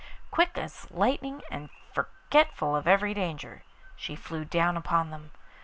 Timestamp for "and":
1.51-1.69